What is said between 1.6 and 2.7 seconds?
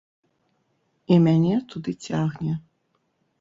туды цягне.